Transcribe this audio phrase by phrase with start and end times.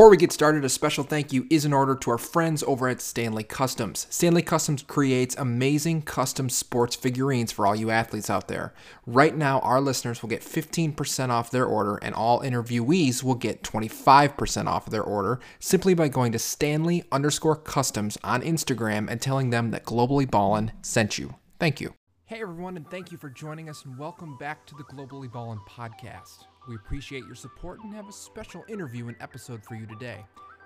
[0.00, 2.88] Before we get started, a special thank you is in order to our friends over
[2.88, 4.06] at Stanley Customs.
[4.08, 8.72] Stanley Customs creates amazing custom sports figurines for all you athletes out there.
[9.04, 13.62] Right now, our listeners will get 15% off their order, and all interviewees will get
[13.62, 19.50] 25% off their order simply by going to Stanley underscore customs on Instagram and telling
[19.50, 21.34] them that Globally Ballin sent you.
[21.58, 21.92] Thank you.
[22.24, 25.58] Hey everyone, and thank you for joining us, and welcome back to the Globally Ballin
[25.68, 26.46] podcast.
[26.68, 30.24] We appreciate your support and have a special interview and episode for you today.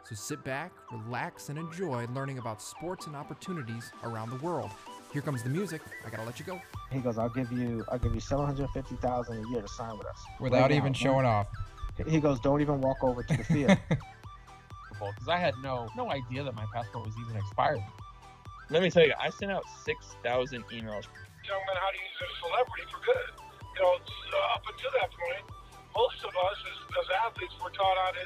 [0.08, 4.70] So sit back, relax, and enjoy learning about sports and opportunities around the world.
[5.12, 5.80] Here comes the music.
[6.06, 6.60] I gotta let you go.
[6.90, 9.68] He goes, "I'll give you, I'll give you seven hundred fifty thousand a year to
[9.68, 11.46] sign with us." Without Right even don't- showing off.
[12.06, 16.42] He goes, "Don't even walk over to the field." because I had no no idea
[16.44, 17.80] that my passport was even expired.
[18.70, 20.72] Let me tell you, I sent out 6,000 emails.
[20.72, 23.44] young men how to use their celebrity for good.
[23.76, 25.44] You know, uh, up until that point,
[25.94, 28.24] most of us as, as athletes were taught how to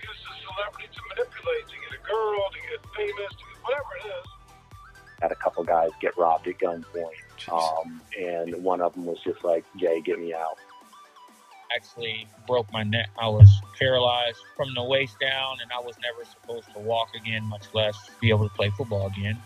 [0.00, 3.90] use the celebrity to manipulate, to get a girl, to get famous, to get whatever
[4.00, 4.26] it is.
[5.22, 7.20] had a couple guys get robbed at gunpoint.
[7.52, 10.58] Um, and one of them was just like, Jay, get me out.
[11.74, 13.08] Actually broke my neck.
[13.18, 17.44] I was paralyzed from the waist down, and I was never supposed to walk again,
[17.44, 19.40] much less be able to play football again.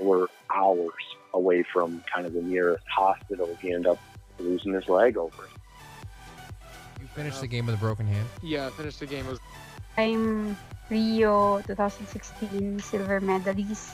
[0.00, 0.92] We're hours
[1.34, 3.56] away from kind of the nearest hospital.
[3.60, 3.98] He ended up
[4.38, 5.57] losing his leg over it.
[7.18, 8.28] You finished the game with a broken hand.
[8.42, 9.26] Yeah, finished the game.
[9.26, 9.40] It was
[9.96, 10.56] I'm
[10.88, 13.90] Rio 2016 silver medalist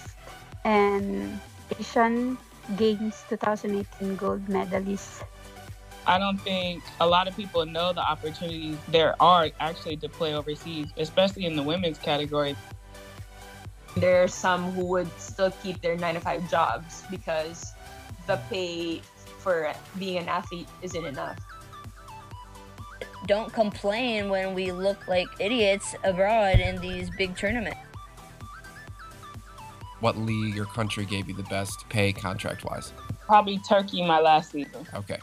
[0.63, 1.41] and
[1.81, 2.37] Asian
[2.77, 5.25] Games 2018 gold medalist.
[6.07, 10.35] I don't think a lot of people know the opportunities there are actually to play
[10.35, 12.55] overseas, especially in the women's category.
[13.97, 17.73] there are some who would still keep their nine to five jobs because
[18.27, 19.01] the pay
[19.39, 21.41] for being an athlete isn't enough.
[23.27, 27.79] Don't complain when we look like idiots abroad in these big tournaments.
[30.01, 32.93] What league or country gave you the best pay contract wise?
[33.21, 34.87] Probably Turkey my last season.
[34.93, 35.19] Okay.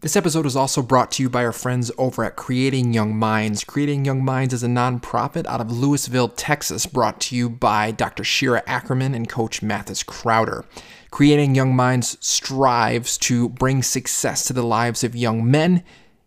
[0.00, 3.64] This episode is also brought to you by our friends over at Creating Young Minds.
[3.64, 8.22] Creating Young Minds is a nonprofit out of Lewisville, Texas, brought to you by Dr.
[8.22, 10.64] Shira Ackerman and Coach Mathis Crowder.
[11.10, 15.82] Creating Young Minds strives to bring success to the lives of young men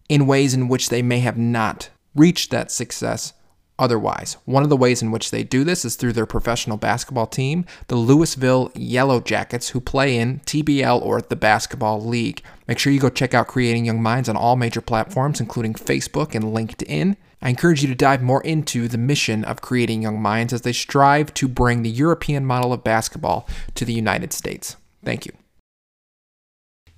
[0.10, 3.34] in ways in which they may have not reached that success
[3.80, 4.38] otherwise.
[4.46, 7.66] One of the ways in which they do this is through their professional basketball team,
[7.88, 12.44] the Lewisville Yellow Jackets, who play in TBL or the Basketball League.
[12.68, 16.36] Make sure you go check out Creating Young Minds on all major platforms, including Facebook
[16.36, 17.16] and LinkedIn.
[17.42, 20.74] I encourage you to dive more into the mission of Creating Young Minds as they
[20.74, 24.76] strive to bring the European model of basketball to the United States.
[25.06, 25.32] Thank you.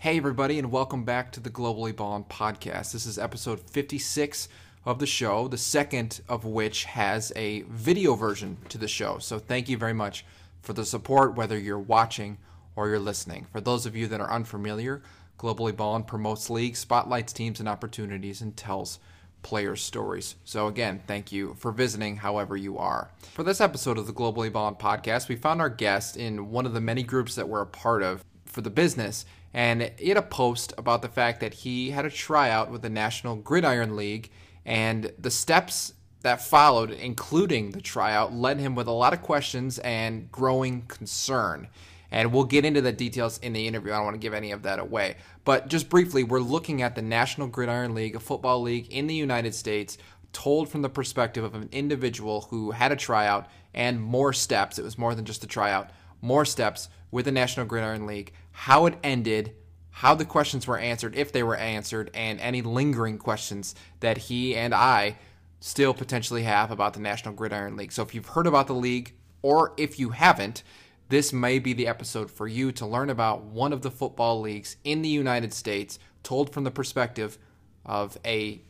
[0.02, 2.92] Hey, everybody, and welcome back to the Globally Ballin podcast.
[2.92, 4.50] This is episode 56
[4.84, 9.20] of the show, the second of which has a video version to the show.
[9.20, 10.26] So, thank you very much
[10.64, 12.40] for the support, whether you're watching
[12.76, 13.46] or you're listening.
[13.52, 15.04] For those of you that are unfamiliar,
[15.38, 18.98] Globally Ballin promotes leagues, spotlights teams and opportunities, and tells
[19.44, 20.34] players' stories.
[20.46, 23.12] So, again, thank you for visiting however you are.
[23.34, 26.74] For this episode of the Globally Ballin podcast, we found our guest in one of
[26.74, 29.26] the many groups that we're a part of for the business.
[29.54, 32.90] And he had a post about the fact that he had a tryout with the
[32.90, 34.32] National Gridiron League,
[34.66, 39.80] and the steps that followed, including the tryout, led him with a lot of questions
[39.80, 41.68] and growing concern.
[42.12, 43.92] And we'll get into the details in the interview.
[43.92, 45.16] I don't want to give any of that away.
[45.46, 49.16] But just briefly, we're looking at the National Gridiron League, a football league in the
[49.16, 49.98] United States,
[50.34, 54.78] told from the perspective of an individual who had a tryout and more steps.
[54.78, 55.90] It was more than just a tryout,
[56.22, 59.54] more steps with the National Gridiron League, how it ended,
[59.90, 64.56] how the questions were answered, if they were answered, and any lingering questions that he
[64.56, 65.18] and I
[65.60, 67.92] still potentially have about the National Gridiron League.
[67.92, 70.64] So if you've heard about the league, or if you haven't,
[71.10, 74.78] this may be the episode for you to learn about one of the football leagues
[74.84, 77.38] in the United States, told from the perspective
[77.86, 78.62] of a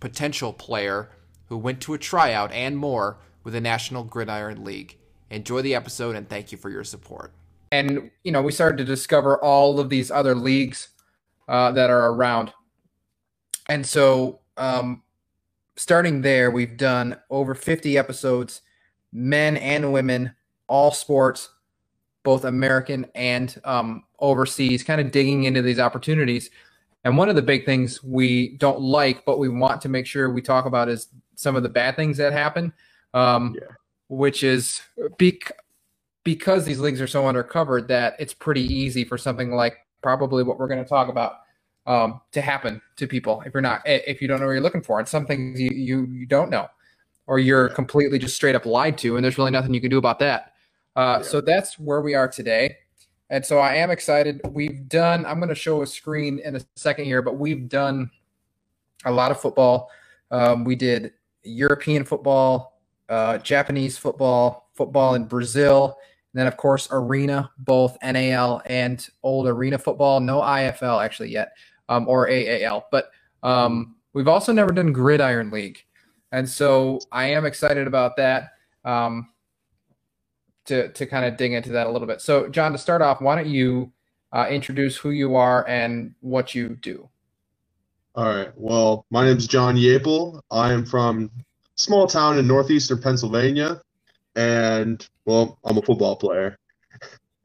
[0.00, 1.10] potential player
[1.46, 4.98] who went to a tryout and more with the National Gridiron League.
[5.34, 7.32] Enjoy the episode and thank you for your support.
[7.72, 10.90] And, you know, we started to discover all of these other leagues
[11.48, 12.52] uh, that are around.
[13.68, 15.02] And so, um,
[15.76, 18.62] starting there, we've done over 50 episodes,
[19.12, 20.34] men and women,
[20.68, 21.48] all sports,
[22.22, 26.50] both American and um, overseas, kind of digging into these opportunities.
[27.04, 30.30] And one of the big things we don't like, but we want to make sure
[30.30, 32.72] we talk about is some of the bad things that happen,
[33.12, 33.56] um,
[34.16, 34.80] which is
[35.18, 35.52] bec-
[36.22, 40.58] because these leagues are so undercovered that it's pretty easy for something like probably what
[40.58, 41.40] we're going to talk about
[41.86, 44.82] um, to happen to people if you're not if you don't know what you're looking
[44.82, 46.66] for, and some things you you, you don't know,
[47.26, 49.98] or you're completely just straight up lied to, and there's really nothing you can do
[49.98, 50.52] about that.
[50.96, 52.76] Uh, So that's where we are today.
[53.30, 54.40] And so I am excited.
[54.50, 58.10] We've done, I'm going to show a screen in a second here, but we've done
[59.04, 59.90] a lot of football.
[60.30, 61.12] Um, we did
[61.42, 62.73] European football,
[63.08, 65.96] uh, Japanese football, football in Brazil,
[66.32, 70.20] and then, of course, arena, both NAL and old arena football.
[70.20, 71.52] No IFL actually yet,
[71.88, 72.86] um, or AAL.
[72.90, 73.10] But
[73.42, 75.84] um, we've also never done Gridiron League.
[76.32, 78.50] And so I am excited about that.
[78.84, 79.28] Um,
[80.66, 82.20] to to kind of dig into that a little bit.
[82.20, 83.92] So, John, to start off, why don't you
[84.32, 87.08] uh, introduce who you are and what you do?
[88.14, 88.50] All right.
[88.56, 90.40] Well, my name is John Yaple.
[90.50, 91.30] I am from
[91.76, 93.80] small town in northeastern Pennsylvania,
[94.36, 96.58] and well, I'm a football player.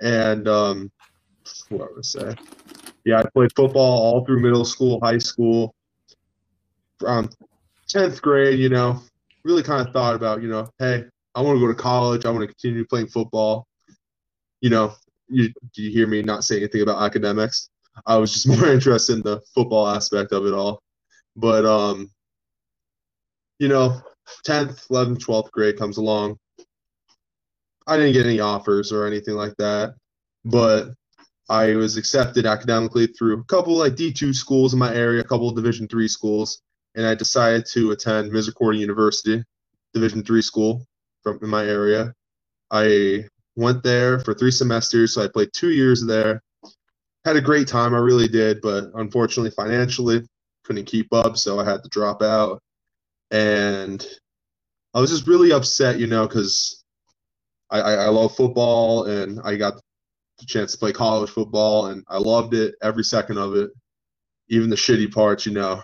[0.01, 0.91] And um,
[1.69, 2.35] what would I say?
[3.05, 5.75] Yeah, I played football all through middle school, high school.
[6.99, 7.29] From
[7.89, 9.01] 10th grade, you know,
[9.43, 12.25] really kind of thought about, you know, hey, I want to go to college.
[12.25, 13.67] I want to continue playing football.
[14.61, 14.93] You know,
[15.29, 17.69] you, do you hear me not say anything about academics?
[18.05, 20.81] I was just more interested in the football aspect of it all.
[21.35, 22.11] But um,
[23.59, 24.01] you know,
[24.45, 26.37] 10th, 11th, 12th grade comes along.
[27.87, 29.95] I didn't get any offers or anything like that,
[30.45, 30.93] but
[31.49, 35.49] I was accepted academically through a couple like D2 schools in my area, a couple
[35.49, 36.61] of Division three schools,
[36.95, 39.43] and I decided to attend Misericordia University,
[39.93, 40.85] Division three school
[41.23, 42.13] from in my area.
[42.69, 43.25] I
[43.55, 46.41] went there for three semesters, so I played two years there.
[47.25, 50.27] Had a great time, I really did, but unfortunately, financially,
[50.63, 52.61] couldn't keep up, so I had to drop out.
[53.31, 54.05] And
[54.93, 56.83] I was just really upset, you know, because
[57.69, 59.75] I, I, I love football and I got
[60.39, 63.71] the chance to play college football, and I loved it every second of it,
[64.47, 65.81] even the shitty parts, you know,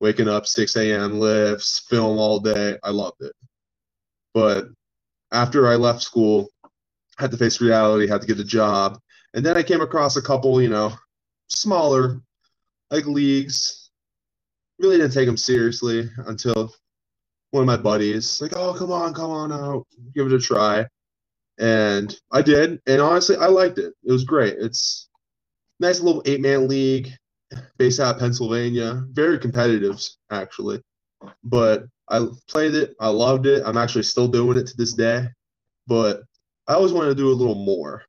[0.00, 1.18] waking up 6 a.m.
[1.18, 2.76] lifts, film all day.
[2.82, 3.32] I loved it.
[4.34, 4.66] But
[5.32, 8.98] after I left school, I had to face reality, had to get a job.
[9.34, 10.92] And then I came across a couple, you know,
[11.48, 12.20] smaller
[12.90, 13.79] like leagues.
[14.80, 16.74] Really didn't take them seriously until
[17.50, 20.86] one of my buddies like, "Oh, come on, come on out, give it a try."
[21.58, 23.92] And I did, and honestly, I liked it.
[24.02, 24.56] It was great.
[24.58, 25.08] It's
[25.80, 27.10] nice little eight-man league
[27.76, 29.04] based out of Pennsylvania.
[29.10, 30.00] Very competitive,
[30.30, 30.80] actually.
[31.44, 32.94] But I played it.
[33.00, 33.62] I loved it.
[33.66, 35.28] I'm actually still doing it to this day.
[35.86, 36.22] But
[36.66, 38.04] I always wanted to do a little more.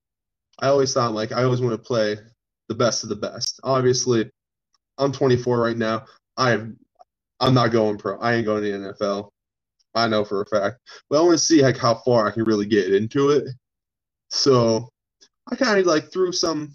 [0.59, 2.17] I always thought like I always want to play
[2.69, 3.59] the best of the best.
[3.63, 4.29] Obviously,
[4.97, 6.05] I'm 24 right now.
[6.41, 6.77] I am
[7.39, 8.19] I'm not going pro.
[8.19, 9.29] I ain't going to the NFL.
[9.93, 10.79] I know for a fact.
[11.09, 13.47] But I want to see like how far I can really get into it.
[14.29, 14.89] So
[15.51, 16.73] I kind of like threw some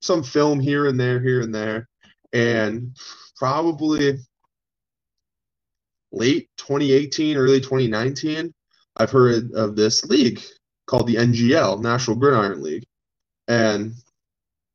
[0.00, 1.88] some film here and there, here and there,
[2.32, 2.96] and
[3.36, 4.18] probably
[6.12, 8.52] late 2018, early 2019,
[8.96, 10.40] I've heard of this league
[10.86, 12.84] called the NGL, National Gridiron League.
[13.48, 13.94] And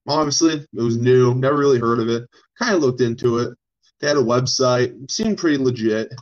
[0.07, 2.27] obviously, it was new, never really heard of it.
[2.57, 3.57] Kind of looked into it.
[3.99, 6.13] They had a website, seemed pretty legit.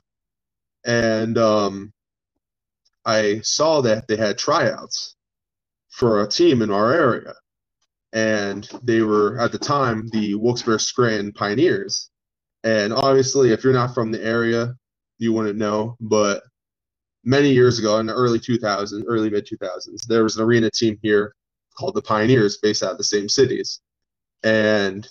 [0.86, 1.94] And um,
[3.06, 5.16] I saw that they had tryouts
[5.90, 7.34] for a team in our area.
[8.14, 12.10] And they were, at the time, the Wilkes-Barre Scranton Pioneers.
[12.64, 14.76] And obviously, if you're not from the area,
[15.20, 16.44] you wouldn't know, but
[17.24, 20.98] many years ago in the early 2000s, early mid 2000s, there was an arena team
[21.02, 21.36] here
[21.78, 23.82] called the Pioneers based out of the same cities.
[24.44, 25.08] And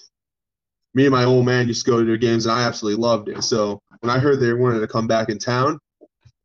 [0.97, 3.29] me and my old man used to go to their games and I absolutely loved
[3.29, 3.45] it.
[3.45, 5.79] So when I heard they wanted to come back in town,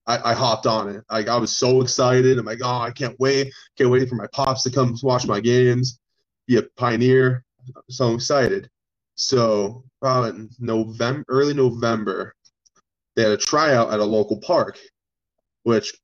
[0.05, 1.05] I, I hopped on it.
[1.09, 2.37] Like I was so excited.
[2.37, 3.53] I'm like, oh, I can't wait.
[3.77, 5.99] Can't wait for my pops to come watch my games,
[6.47, 7.45] be a pioneer.
[7.89, 8.69] So I'm excited.
[9.15, 12.35] So probably in November, early November,
[13.15, 14.77] they had a tryout at a local park,
[15.63, 15.97] which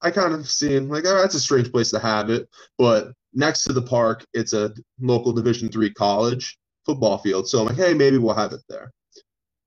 [0.00, 2.48] I kind of seen like, oh, that's a strange place to have it.
[2.78, 7.48] But next to the park, it's a local Division three college football field.
[7.48, 8.90] So I'm like, hey, maybe we'll have it there.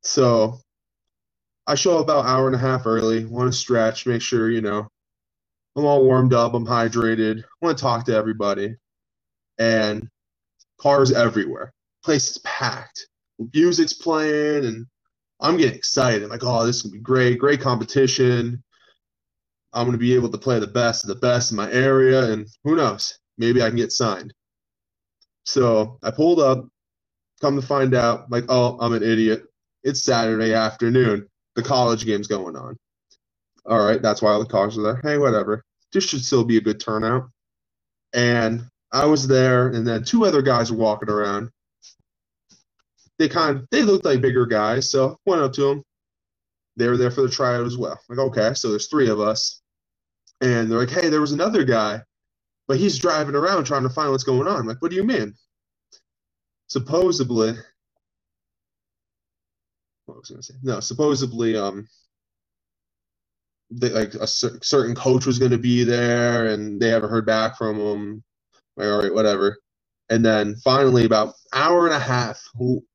[0.04, 0.60] So
[1.66, 4.50] I show up about an hour and a half early, want to stretch, make sure,
[4.50, 4.88] you know,
[5.76, 8.76] I'm all warmed up, I'm hydrated, want to talk to everybody.
[9.60, 10.08] And
[10.80, 11.74] cars everywhere.
[12.04, 13.08] Place is packed.
[13.54, 14.86] Music's playing and
[15.40, 16.24] I'm getting excited.
[16.24, 18.64] I'm like, oh, this is gonna be great, great competition.
[19.74, 22.48] I'm gonna be able to play the best of the best in my area, and
[22.64, 24.34] who knows, maybe I can get signed.
[25.46, 26.68] So I pulled up,
[27.42, 29.44] come to find out, like, oh, I'm an idiot.
[29.84, 31.28] It's Saturday afternoon.
[31.56, 32.78] The college game's going on.
[33.66, 35.02] All right, that's why all the cars are there.
[35.04, 35.64] Hey, whatever.
[35.92, 37.30] This should still be a good turnout.
[38.14, 41.50] And I was there, and then two other guys were walking around.
[43.20, 45.84] they kind of they looked like bigger guys, so went up to them.
[46.78, 48.00] They were there for the tryout as well.
[48.08, 49.62] Like, okay, so there's three of us,
[50.42, 52.02] and they're like, hey, there was another guy,
[52.68, 54.62] but he's driving around trying to find what's going on.
[54.62, 55.34] I'm like, what do you mean?
[56.68, 57.54] Supposedly,
[60.06, 60.54] what was I gonna say?
[60.64, 61.88] No, supposedly, um,
[63.72, 67.26] they, like a cer- certain coach was going to be there, and they haven't heard
[67.26, 68.24] back from him.
[68.76, 69.58] Like, all right, whatever.
[70.10, 72.42] And then finally, about hour and a half,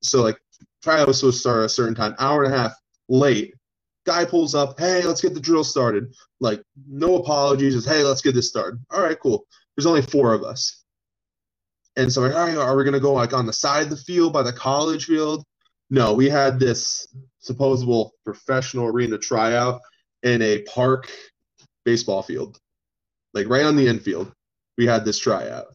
[0.02, 0.38] so like
[0.82, 2.72] tryouts was supposed to start a certain time, hour and a half
[3.08, 3.54] late.
[4.04, 6.12] Guy pulls up, hey, let's get the drill started.
[6.40, 8.80] Like, no apologies, just hey, let's get this started.
[8.90, 9.46] All right, cool.
[9.76, 10.81] There's only four of us.
[11.96, 14.42] And so, like, are we gonna go like on the side of the field by
[14.42, 15.44] the college field?
[15.90, 17.06] No, we had this
[17.40, 19.80] supposable professional arena tryout
[20.22, 21.11] in a park
[21.84, 22.58] baseball field,
[23.34, 24.32] like right on the infield.
[24.78, 25.66] We had this tryout.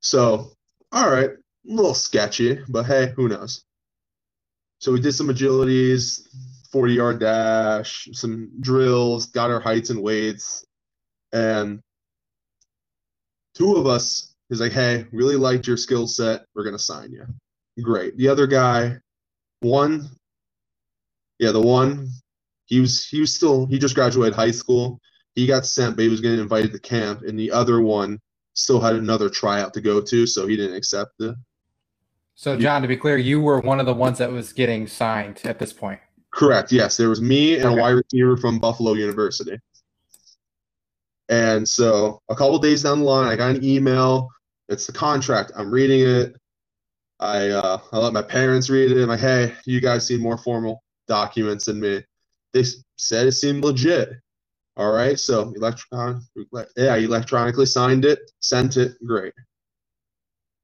[0.00, 0.50] So,
[0.92, 3.64] all right, a little sketchy, but hey, who knows?
[4.80, 6.28] So we did some agilities,
[6.70, 10.64] 40 yard dash, some drills, got our heights and weights,
[11.32, 11.80] and
[13.54, 16.44] two of us is like, hey, really liked your skill set.
[16.54, 17.26] We're gonna sign you.
[17.82, 18.16] Great.
[18.16, 18.96] The other guy,
[19.60, 20.08] one,
[21.38, 22.08] yeah, the one,
[22.66, 25.00] he was he was still he just graduated high school.
[25.34, 28.20] He got sent, but he was getting invited to camp, and the other one
[28.54, 31.34] still had another tryout to go to, so he didn't accept it.
[32.34, 35.40] So, John, to be clear, you were one of the ones that was getting signed
[35.44, 36.00] at this point.
[36.32, 36.70] Correct.
[36.70, 37.78] Yes, there was me and okay.
[37.78, 39.58] a wide receiver from Buffalo University.
[41.28, 44.28] And so, a couple days down the line, I got an email.
[44.68, 45.52] It's the contract.
[45.56, 46.36] I'm reading it.
[47.20, 49.02] I uh, I let my parents read it.
[49.02, 52.04] I'm like, hey, you guys see more formal documents than me.
[52.52, 52.64] They
[52.96, 54.10] said it seemed legit.
[54.76, 56.22] All right, so electron,
[56.76, 59.32] yeah, electronically signed it, sent it, great.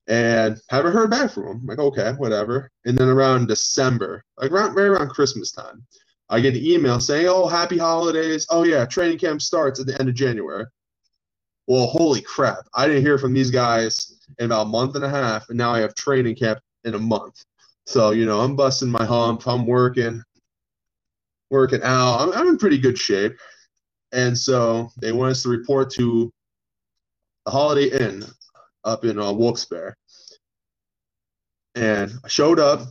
[0.06, 1.66] And haven't heard back from him.
[1.66, 2.70] like, okay, whatever.
[2.84, 5.84] And then around December, like around right around Christmas time,
[6.28, 8.46] I get an email saying, "Oh, happy holidays!
[8.50, 10.66] Oh yeah, training camp starts at the end of January."
[11.66, 12.66] Well, holy crap!
[12.74, 15.72] I didn't hear from these guys in about a month and a half, and now
[15.72, 17.44] I have training camp in a month.
[17.86, 19.46] So you know, I'm busting my hump.
[19.46, 20.22] I'm working,
[21.50, 22.20] working out.
[22.20, 23.36] I'm, I'm in pretty good shape.
[24.12, 26.32] And so they want us to report to
[27.44, 28.24] the Holiday Inn
[28.84, 29.96] up in uh, Wilkes-Barre.
[31.74, 32.82] And I showed up.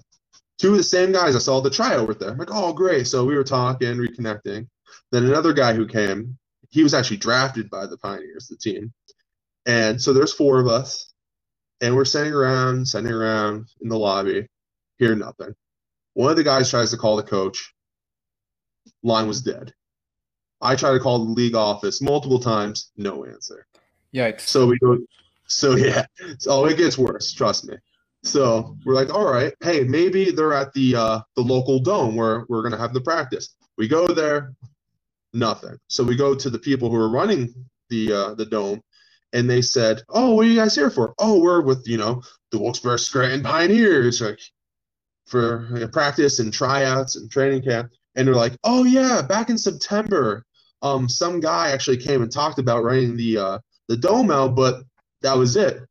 [0.59, 2.29] Two of the same guys I saw the tryout with there.
[2.29, 3.07] I'm like, oh, great.
[3.07, 4.67] So we were talking, reconnecting.
[5.11, 6.37] Then another guy who came,
[6.73, 8.91] he was actually drafted by the Pioneers, the team.
[9.67, 11.13] And so there's four of us.
[11.81, 14.47] And we're sitting around, sitting around in the lobby,
[14.97, 15.53] hear nothing.
[16.15, 17.73] One of the guys tries to call the coach.
[19.03, 19.71] Line was dead.
[20.61, 23.67] I try to call the league office multiple times, no answer.
[24.15, 24.41] Yikes.
[24.41, 24.97] So we go,
[25.45, 26.05] so yeah,
[26.39, 27.75] so it gets worse, trust me.
[28.23, 32.45] So we're like, all right, hey, maybe they're at the uh, the local dome where
[32.47, 33.55] we're gonna have the practice.
[33.77, 34.53] We go there,
[35.33, 35.77] nothing.
[35.87, 37.53] So we go to the people who are running
[37.89, 38.81] the uh, the dome,
[39.33, 41.13] and they said, oh, what are you guys here for?
[41.19, 42.21] Oh, we're with you know
[42.51, 44.39] the Wilkes-Barre Scranton Pioneers, like
[45.27, 47.91] for like, practice and tryouts and training camp.
[48.15, 50.45] And they're like, oh yeah, back in September,
[50.81, 54.83] um, some guy actually came and talked about running the uh, the dome out, but
[55.21, 55.81] that was it.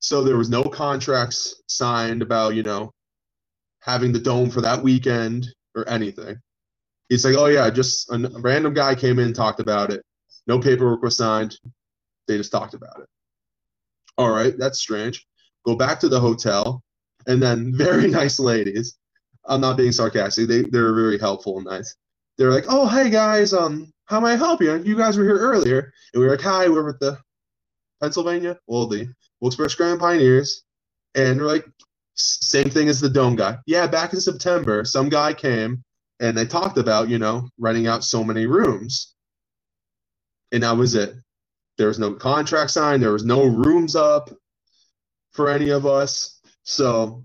[0.00, 2.92] So there was no contracts signed about you know
[3.80, 6.36] having the dome for that weekend or anything.
[7.10, 10.02] He's like, oh yeah, just a random guy came in and talked about it.
[10.46, 11.58] No paperwork was signed.
[12.26, 13.08] They just talked about it.
[14.16, 15.26] All right, that's strange.
[15.66, 16.82] Go back to the hotel,
[17.26, 18.96] and then very nice ladies.
[19.44, 20.48] I'm not being sarcastic.
[20.48, 21.94] They they're very helpful and nice.
[22.38, 24.76] They're like, oh hey guys, um, how may I help you?
[24.82, 25.92] You guys were here earlier.
[26.14, 27.18] And we were like, hi, we're with the
[28.00, 29.08] Pennsylvania, well, the
[29.40, 30.62] Wilkes-Barre Scranton Pioneers.
[31.14, 31.66] And we're like,
[32.14, 33.58] same thing as the Dome guy.
[33.66, 35.82] Yeah, back in September, some guy came
[36.20, 39.14] and they talked about, you know, renting out so many rooms.
[40.52, 41.14] And that was it.
[41.78, 43.02] There was no contract signed.
[43.02, 44.30] There was no rooms up
[45.32, 46.40] for any of us.
[46.64, 47.24] So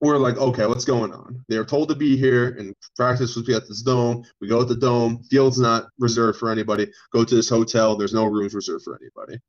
[0.00, 1.44] we're like, okay, what's going on?
[1.48, 4.24] They were told to be here and practice was be at this dome.
[4.40, 5.22] We go at the dome.
[5.24, 6.90] Field's not reserved for anybody.
[7.12, 7.96] Go to this hotel.
[7.96, 9.40] There's no rooms reserved for anybody.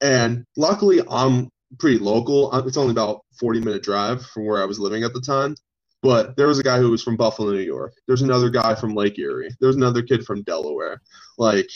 [0.00, 1.48] And luckily, I'm
[1.78, 2.52] pretty local.
[2.52, 5.54] Uh, it's only about 40 minute drive from where I was living at the time.
[6.00, 7.94] But there was a guy who was from Buffalo, New York.
[8.06, 9.50] There's another guy from Lake Erie.
[9.60, 11.02] There's another kid from Delaware.
[11.38, 11.68] Like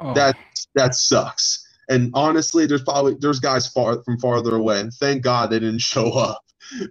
[0.00, 0.14] oh.
[0.14, 0.36] that
[0.74, 1.64] that sucks.
[1.88, 4.80] And honestly, there's probably there's guys far from farther away.
[4.80, 6.42] And thank God they didn't show up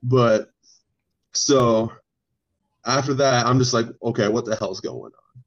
[0.04, 0.50] but
[1.34, 1.92] so
[2.86, 5.44] after that, I'm just like, okay, what the hell's going on?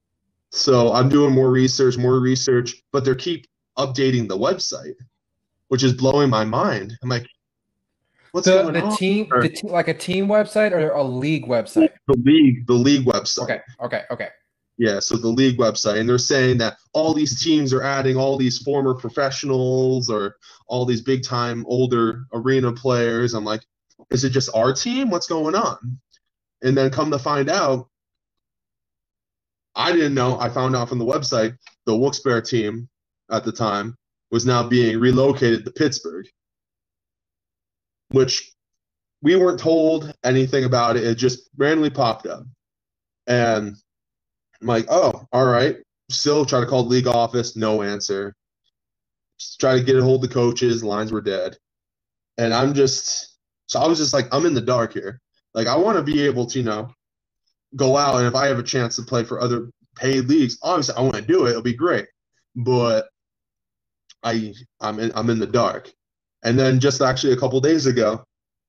[0.50, 4.94] So I'm doing more research, more research, but they keep updating the website,
[5.68, 6.96] which is blowing my mind.
[7.02, 7.28] I'm like,
[8.32, 8.96] What's the, going the on?
[8.96, 11.90] team, Or the te- like a team website or a league website?
[12.06, 13.44] the league, the league website.
[13.44, 14.28] Okay, okay, okay.
[14.76, 18.36] Yeah, so the league website, and they're saying that all these teams are adding all
[18.36, 20.36] these former professionals or
[20.68, 23.34] all these big time older arena players.
[23.34, 23.62] I'm like,
[24.10, 25.10] is it just our team?
[25.10, 25.98] What's going on?
[26.62, 27.88] And then come to find out,
[29.74, 30.38] I didn't know.
[30.38, 31.56] I found out from the website
[31.86, 32.88] the Wilkes-Barre team
[33.30, 33.96] at the time
[34.30, 36.26] was now being relocated to Pittsburgh,
[38.10, 38.52] which
[39.22, 41.04] we weren't told anything about it.
[41.04, 42.44] It just randomly popped up.
[43.26, 43.76] And
[44.60, 45.76] I'm like, oh, all right.
[46.10, 48.34] Still try to call the league office, no answer.
[49.38, 51.56] Just try to get a hold of the coaches, lines were dead.
[52.38, 53.36] And I'm just,
[53.66, 55.20] so I was just like, I'm in the dark here.
[55.54, 56.90] Like, I want to be able to, you know,
[57.76, 60.94] go out and if I have a chance to play for other paid leagues, obviously
[60.96, 61.50] I want to do it.
[61.50, 62.06] It'll be great.
[62.56, 63.08] But
[64.22, 65.92] I, I'm in, I'm in the dark.
[66.44, 68.24] And then just actually a couple days ago,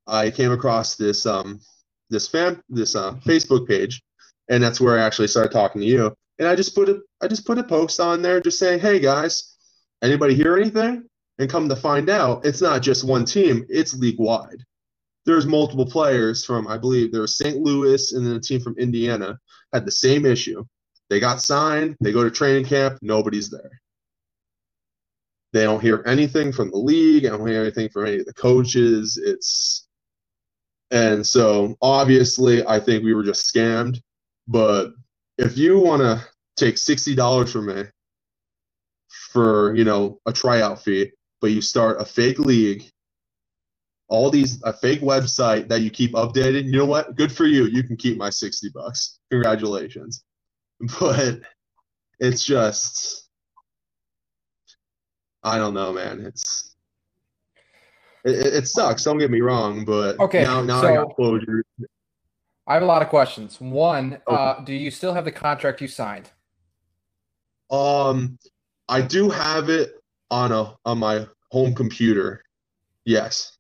[0.08, 1.60] I came across this um
[2.10, 4.02] this fan this uh, Facebook page
[4.50, 6.16] and that's where I actually started talking to you.
[6.40, 9.00] And I just put a I just put a post on there just saying, "Hey
[9.00, 9.56] guys,
[10.02, 11.06] anybody hear anything?"
[11.38, 14.64] And come to find out, it's not just one team; it's league wide.
[15.26, 17.58] There's multiple players from I believe there was St.
[17.58, 19.38] Louis and then a team from Indiana
[19.74, 20.64] had the same issue.
[21.10, 23.82] They got signed, they go to training camp, nobody's there.
[25.52, 27.26] They don't hear anything from the league.
[27.26, 29.20] I don't hear anything from any of the coaches.
[29.24, 29.88] It's
[30.92, 34.02] and so obviously I think we were just scammed.
[34.48, 34.92] But
[35.38, 36.24] if you want to
[36.56, 37.84] take sixty dollars from me
[39.32, 42.90] for you know a tryout fee, but you start a fake league,
[44.08, 47.16] all these a fake website that you keep updated, you know what?
[47.16, 47.66] Good for you.
[47.66, 49.20] You can keep my sixty bucks.
[49.32, 50.24] Congratulations.
[51.02, 51.42] But
[52.20, 53.29] it's just
[55.44, 56.26] I don't know, man.
[56.26, 56.76] It's
[58.26, 59.04] it, it sucks.
[59.04, 61.64] Don't get me wrong, but Okay, now now I so- got closure.
[62.68, 63.60] I have a lot of questions.
[63.60, 66.30] One, uh, do you still have the contract you signed?
[67.72, 68.38] Um,
[68.88, 69.94] I do have it
[70.30, 72.44] on a on my home computer.
[73.06, 73.58] Yes.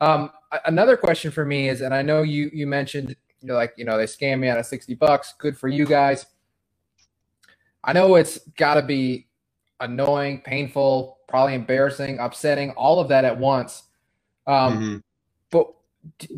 [0.00, 0.30] Um,
[0.64, 3.98] another question for me is, and I know you you mentioned you're like you know
[3.98, 5.34] they scammed me out of sixty bucks.
[5.38, 6.24] Good for you guys.
[7.84, 9.26] I know it's got to be
[9.82, 13.82] annoying, painful, probably embarrassing, upsetting, all of that at once.
[14.46, 15.02] Um, Mhm.
[15.50, 15.66] But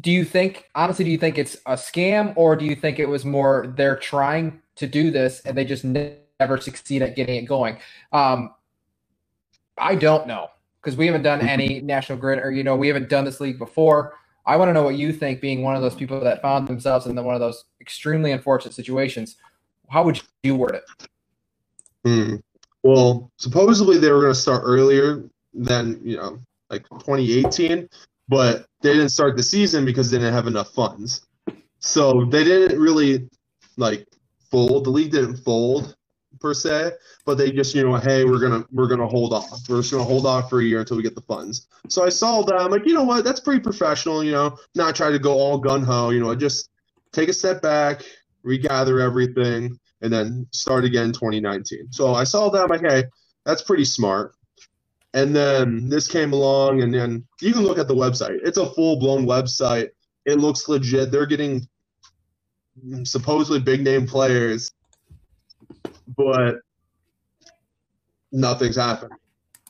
[0.01, 3.09] do you think, honestly, do you think it's a scam, or do you think it
[3.09, 7.47] was more they're trying to do this and they just never succeed at getting it
[7.47, 7.79] going?
[8.13, 8.53] Um,
[9.79, 10.49] I don't know
[10.83, 14.15] because we haven't done any National Gridiron you know we haven't done this league before.
[14.47, 17.07] I want to know what you think, being one of those people that found themselves
[17.07, 19.37] in the, one of those extremely unfortunate situations.
[19.89, 20.85] How would you word it?
[22.05, 22.37] Hmm.
[22.85, 27.88] Well, supposedly they were going to start earlier than, you know, like 2018,
[28.29, 31.27] but they didn't start the season because they didn't have enough funds.
[31.79, 33.31] So they didn't really
[33.79, 34.07] like
[34.51, 34.85] fold.
[34.85, 35.97] The league didn't fold
[36.40, 36.92] per se,
[37.25, 39.66] but they just, you know, hey, we're gonna we're gonna hold off.
[39.68, 41.68] We're just gonna hold off for a year until we get the funds.
[41.88, 42.57] So I saw that.
[42.57, 43.25] I'm like, you know what?
[43.25, 44.23] That's pretty professional.
[44.23, 46.11] You know, not try to go all gun ho.
[46.11, 46.68] You know, just
[47.12, 48.03] take a step back,
[48.42, 51.90] regather everything, and then start again 2019.
[51.90, 52.62] So I saw that.
[52.62, 53.05] I'm like, hey,
[53.45, 54.35] that's pretty smart.
[55.14, 58.38] And then this came along, and then you can look at the website.
[58.45, 59.88] It's a full blown website.
[60.27, 61.11] It looks legit.
[61.11, 61.67] They're getting
[63.05, 64.73] supposedly big name players,
[66.17, 66.57] but
[68.31, 69.12] nothing's happened.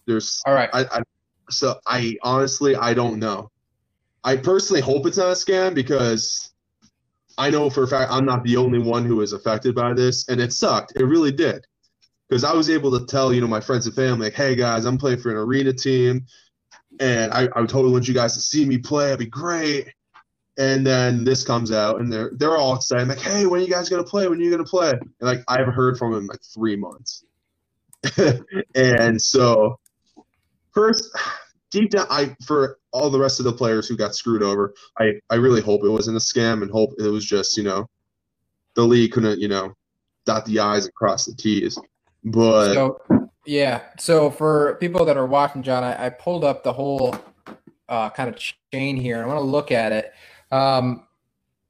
[0.07, 0.71] There's all right.
[0.73, 1.03] I, I
[1.51, 3.51] so I honestly I don't know.
[4.25, 6.54] I personally hope it's not a scam because
[7.39, 10.29] I know for a fact I'm not the only one who is affected by this,
[10.29, 10.93] and it sucked.
[10.97, 11.67] It really did.
[12.29, 14.87] Because I was able to tell, you know, my friends and family, like, hey guys,
[14.87, 16.27] I'm playing for an arena team,
[17.01, 19.09] and I, I totally want you guys to see me play.
[19.09, 19.89] It'd be great.
[20.57, 23.71] And then this comes out, and they're they're all excited, like, hey, when are you
[23.71, 24.29] guys gonna play?
[24.29, 24.91] When are you gonna play?
[24.91, 27.25] And like I haven't heard from them in like three months.
[28.75, 29.79] and so
[30.73, 31.11] first
[31.75, 35.15] deep down I for all the rest of the players who got screwed over, I,
[35.29, 37.91] I really hope it wasn't a scam and hope it was just, you know,
[38.75, 39.75] the league couldn't, you know,
[40.25, 41.77] dot the I's and cross the T's.
[42.23, 43.01] But So
[43.45, 47.15] yeah, so for people that are watching, John, I, I pulled up the whole
[47.89, 48.41] uh, kind of
[48.73, 49.23] chain here.
[49.23, 50.13] I want to look at it.
[50.53, 51.07] Um,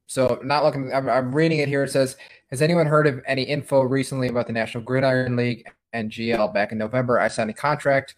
[0.06, 1.82] so not looking, I'm, I'm reading it here.
[1.82, 2.16] It says,
[2.50, 6.54] "Has anyone heard of any info recently about the National Gridiron League NGL?
[6.54, 8.14] Back in November, I signed a contract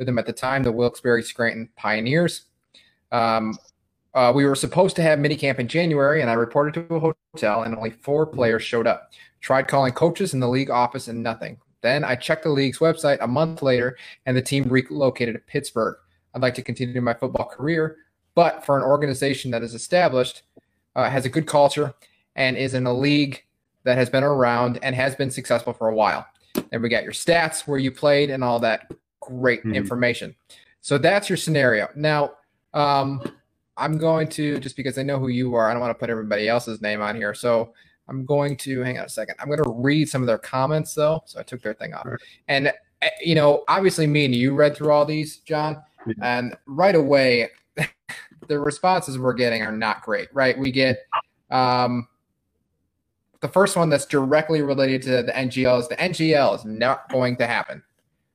[0.00, 2.46] with them at the time, the Wilkes-Barre Scranton Pioneers.
[3.12, 3.56] Um,
[4.14, 7.62] uh, we were supposed to have minicamp in January, and I reported to a hotel,
[7.62, 9.12] and only four players showed up.
[9.40, 11.58] Tried calling coaches in the league office, and nothing.
[11.82, 15.96] Then I checked the league's website a month later, and the team relocated to Pittsburgh.
[16.34, 17.98] I'd like to continue my football career.
[18.34, 20.44] But for an organization that is established,
[20.96, 21.92] uh, has a good culture,
[22.36, 23.44] and is in a league
[23.84, 26.26] that has been around and has been successful for a while.
[26.72, 29.74] And we got your stats where you played and all that great Mhm.
[29.74, 30.34] information.
[30.80, 31.88] So that's your scenario.
[31.94, 32.32] Now,
[32.74, 33.22] um,
[33.76, 36.10] I'm going to just because I know who you are, I don't want to put
[36.10, 37.34] everybody else's name on here.
[37.34, 37.72] So
[38.08, 39.36] I'm going to hang on a second.
[39.38, 41.22] I'm going to read some of their comments though.
[41.26, 42.06] So I took their thing off.
[42.48, 45.82] And eh, you know, obviously me and you read through all these, John,
[46.22, 47.50] and right away
[48.48, 50.58] the responses we're getting are not great, right?
[50.58, 50.98] We get
[51.50, 52.08] um
[53.40, 57.36] the first one that's directly related to the NGL is the NGL is not going
[57.38, 57.82] to happen.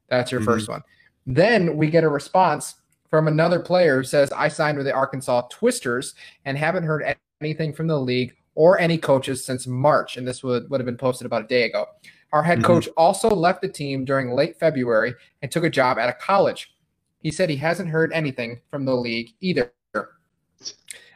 [0.09, 0.83] That's your first one.
[1.25, 2.75] Then we get a response
[3.09, 6.13] from another player who says, I signed with the Arkansas Twisters
[6.45, 10.17] and haven't heard anything from the league or any coaches since March.
[10.17, 11.87] And this would, would have been posted about a day ago.
[12.33, 12.65] Our head Mhm.
[12.65, 16.75] coach also left the team during late February and took a job at a college.
[17.19, 19.71] He said he hasn't heard anything from the league either.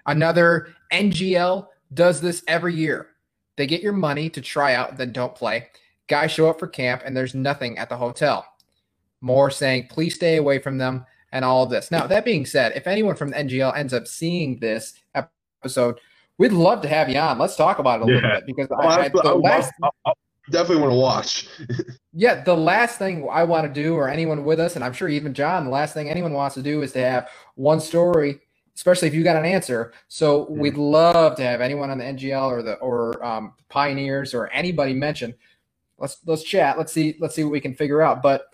[0.06, 3.08] Another NGL does this every year.
[3.58, 5.68] They get your money to try out, then don't play.
[6.08, 8.46] Guys show up for camp, and there's nothing at the hotel.
[9.22, 11.92] More saying, please stay away from them, and all of this.
[11.92, 16.00] Now, that being said, if anyone from the NGL ends up seeing this episode,
[16.38, 17.38] we'd love to have you on.
[17.38, 19.74] Let's talk about it a little bit because Oh, I, I, I- the I- last,
[19.84, 20.14] I- I
[20.52, 21.48] definitely want to watch.
[22.14, 25.08] yeah, the last thing I want to do, or anyone with us, and I'm sure
[25.10, 28.40] even John, the last thing anyone wants to do is to have one story,
[28.74, 29.94] especially if you got an answer.
[30.08, 34.48] So we'd love to have anyone on the NGL or the or um, Pioneers or
[34.48, 35.36] anybody mention.
[36.00, 36.80] Let's let's chat.
[36.80, 38.24] Let's see let's see what we can figure out.
[38.24, 38.46] But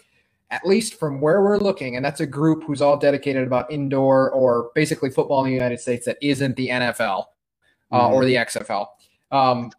[0.56, 4.32] at least from where we're looking, and that's a group who's all dedicated about indoor
[4.32, 7.26] or basically football in the United States that isn't the NFL
[7.92, 8.88] uh, or the XFL.
[9.32, 9.72] Um,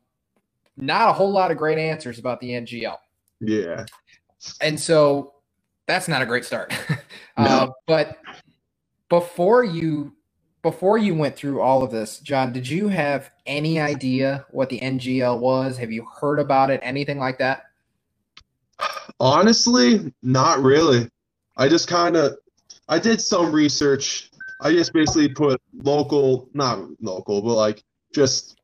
[0.77, 2.99] not a whole lot of great answers about the NGL.
[3.41, 3.87] Yeah.
[4.61, 5.35] And so
[5.87, 6.75] that's not a great start.
[7.39, 8.19] uh, but
[9.09, 10.13] before you
[10.63, 14.81] before you went through all of this, John, did you have any idea what the
[14.81, 15.79] NGL was?
[15.79, 16.81] Have you heard about it?
[16.83, 17.67] Anything like that?
[19.19, 21.09] Honestly, not really.
[21.57, 22.37] I just kind of,
[22.89, 24.31] I did some research.
[24.61, 27.83] I just basically put local, not local, but like
[28.15, 28.59] just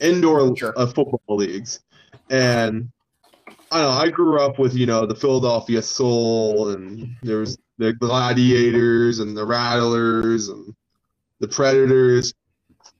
[0.00, 1.80] indoor uh, football leagues.
[2.30, 2.90] And
[3.70, 7.92] I know, I grew up with, you know, the Philadelphia Soul and there was the
[7.92, 10.74] Gladiators and the Rattlers and
[11.40, 12.32] the Predators.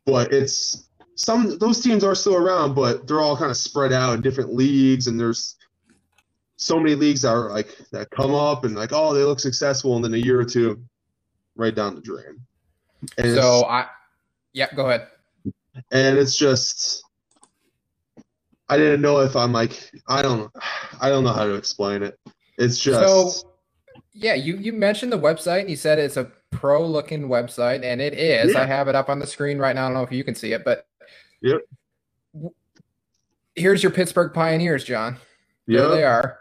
[0.05, 4.15] But it's some, those teams are still around, but they're all kind of spread out
[4.15, 5.58] in different leagues and there's
[6.59, 9.97] so many leagues that are like that come up and like oh they look successful
[9.97, 10.83] and then a year or two
[11.57, 12.41] right down the drain
[13.17, 13.87] and so I
[14.53, 15.09] yeah, go ahead.
[15.93, 17.03] and it's just
[18.69, 20.51] i didn't know if i'm like i don't
[21.01, 22.19] i don't know how to explain it
[22.59, 23.51] it's just So
[24.13, 28.01] yeah, you you mentioned the website and you said it's a pro looking website and
[28.01, 28.53] it is.
[28.53, 28.63] Yeah.
[28.63, 29.85] I have it up on the screen right now.
[29.85, 30.89] I don't know if you can see it, but
[31.41, 31.61] yep
[33.59, 35.17] here's your Pittsburgh Pioneers, John.
[35.67, 36.39] There they are.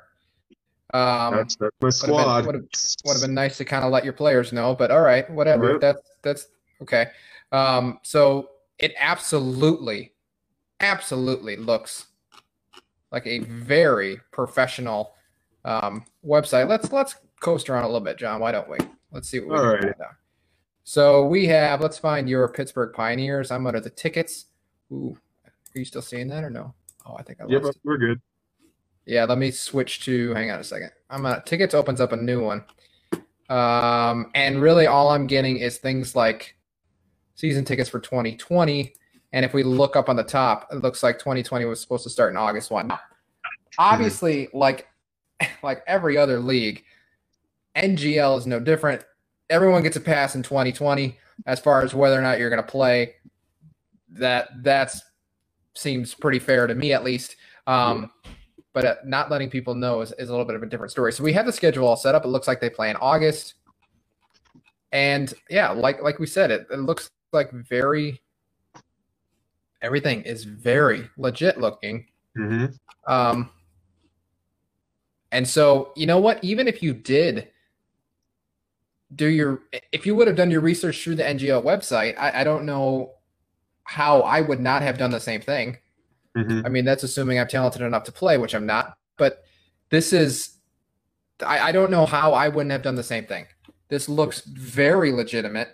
[0.94, 2.70] Um, that's, that's my Would have been,
[3.06, 5.78] would have, been nice to kind of let your players know, but all right, whatever.
[5.80, 6.48] That's that's
[6.82, 7.08] okay.
[7.52, 10.14] Um, so it absolutely,
[10.80, 12.08] absolutely looks
[13.12, 15.14] like a very professional
[15.66, 16.70] um, website.
[16.70, 18.40] Let's let's coast around a little bit, John.
[18.40, 18.78] Why don't we?
[19.12, 19.94] Let's see what we All right.
[20.86, 21.82] So we have.
[21.82, 23.52] Let's find your Pittsburgh Pioneers.
[23.52, 24.46] I'm under the tickets.
[24.94, 26.74] Ooh, are you still seeing that or no?
[27.06, 27.78] Oh, I think I lost yep it.
[27.84, 28.22] we're good
[29.08, 30.34] Yeah, let me switch to.
[30.34, 30.92] Hang on a second.
[31.10, 31.74] I'm on tickets.
[31.74, 32.66] Opens up a new one,
[33.50, 36.58] um, and really all I'm getting is things like
[37.34, 38.94] season tickets for 2020.
[39.32, 42.10] And if we look up on the top, it looks like 2020 was supposed to
[42.10, 42.92] start in August one.
[43.80, 44.88] Obviously, like
[45.64, 46.84] like every other league,
[47.78, 49.04] NGL is no different.
[49.50, 52.70] Everyone gets a pass in 2020 as far as whether or not you're going to
[52.70, 53.16] play.
[54.10, 55.02] That that's
[55.76, 57.38] seems pretty fair to me at least.
[57.68, 58.12] Um,
[58.78, 61.12] but uh, not letting people know is, is a little bit of a different story.
[61.12, 62.26] So we have the schedule all set up.
[62.26, 63.56] It looks like they play in August,
[64.92, 68.22] and yeah, like like we said, it, it looks like very
[69.82, 72.06] everything is very legit looking.
[72.38, 72.68] mm-hmm.
[73.12, 73.50] Um,
[75.32, 76.44] and so you know what?
[76.44, 77.48] Even if you did
[79.16, 82.44] do your, if you would have done your research through the NGL website, I, I
[82.44, 83.14] don't know
[83.86, 85.80] how I would not have done the same thing.
[86.38, 86.66] Mm-hmm.
[86.66, 88.98] I mean, that's assuming I'm talented enough to play, which I'm not.
[89.18, 89.44] But
[89.90, 90.58] this is,
[91.46, 93.48] I, I don't know how I wouldn't have done the same thing.
[93.90, 95.70] This looks very legitimate.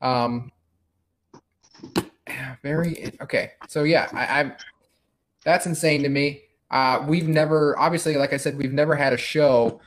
[0.00, 0.50] Um,
[2.62, 3.52] very okay.
[3.68, 4.52] So yeah, I, I'm.
[5.44, 6.42] That's insane to me.
[6.70, 9.80] Uh, we've never, obviously, like I said, we've never had a show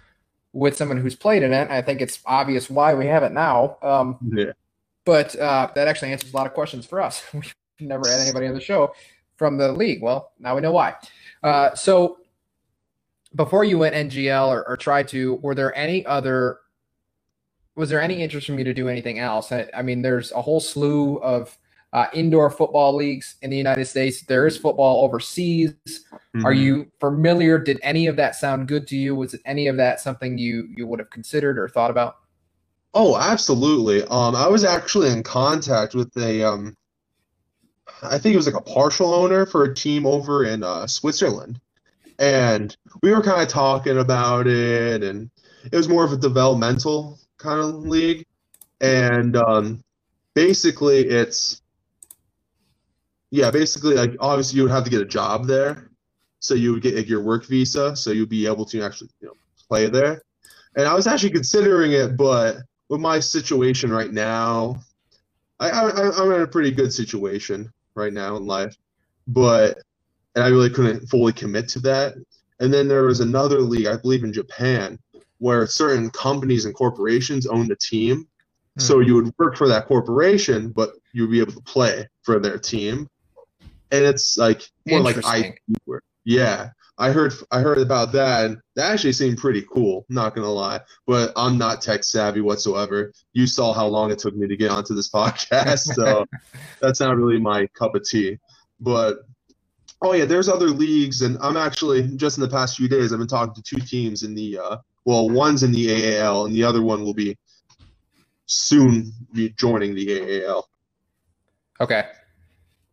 [0.54, 1.70] with someone who's played in it.
[1.70, 3.78] I think it's obvious why we have it now.
[3.82, 4.54] Um, yeah
[5.06, 7.24] but uh, that actually answers a lot of questions for us.
[7.34, 8.94] We've never had anybody on the show
[9.42, 10.04] from the league.
[10.04, 10.94] Well, now we know why.
[11.42, 12.20] Uh, so
[13.34, 16.60] before you went NGL or, or tried to, were there any other?
[17.76, 19.52] Was there any interest from you to do anything else?
[19.52, 21.58] I, I mean, there's a whole slew of
[21.92, 24.22] uh, indoor football leagues in the United States.
[24.22, 25.74] There is football overseas.
[26.14, 26.46] Mm-hmm.
[26.46, 27.58] Are you familiar?
[27.58, 29.16] Did any of that sound good to you?
[29.16, 32.18] Was any of that something you you would have considered or thought about?
[32.94, 34.04] Oh, absolutely.
[34.04, 36.76] Um, I was actually in contact with a, um,
[38.04, 41.60] I think it was like a partial owner for a team over in uh, Switzerland,
[42.20, 45.30] and we were kind of talking about it, and
[45.72, 48.26] it was more of a developmental kind of league,
[48.80, 49.84] and um,
[50.34, 51.62] basically it's,
[53.30, 55.90] yeah, basically like obviously you would have to get a job there,
[56.40, 59.28] so you would get like, your work visa, so you'd be able to actually you
[59.28, 59.36] know
[59.68, 60.22] play there,
[60.76, 62.58] and I was actually considering it, but
[62.90, 64.82] with my situation right now,
[65.62, 68.76] I, I I'm in a pretty good situation right now in life,
[69.28, 69.78] but
[70.36, 72.16] and I really couldn't fully commit to that.
[72.60, 75.00] And then there was another league, I believe in Japan,
[75.40, 78.18] where certain companies and corporations owned a team.
[78.18, 78.82] Mm-hmm.
[78.82, 82.58] So you would work for that corporation, but you'd be able to play for their
[82.58, 83.08] team.
[83.92, 86.04] And it's like more like work.
[86.24, 86.70] Yeah.
[87.02, 90.82] I heard I heard about that and that actually seemed pretty cool, not gonna lie.
[91.08, 93.12] But I'm not tech savvy whatsoever.
[93.34, 96.28] You saw how long it took me to get onto this podcast, so
[96.80, 98.38] that's not really my cup of tea.
[98.80, 99.26] But
[100.04, 103.20] oh yeah, there's other leagues and I'm actually just in the past few days I've
[103.20, 106.64] been talking to two teams in the uh, well, one's in the AAL and the
[106.64, 107.36] other one will be
[108.46, 110.70] soon be joining the AAL.
[111.80, 112.04] Okay.